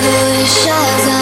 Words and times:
wish 0.00 1.17